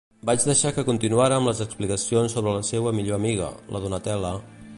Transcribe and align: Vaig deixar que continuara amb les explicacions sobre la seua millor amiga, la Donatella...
Vaig 0.27 0.45
deixar 0.51 0.71
que 0.77 0.83
continuara 0.87 1.37
amb 1.41 1.51
les 1.51 1.61
explicacions 1.67 2.37
sobre 2.39 2.55
la 2.59 2.65
seua 2.71 2.97
millor 3.01 3.23
amiga, 3.23 3.53
la 3.77 3.85
Donatella... 3.87 4.35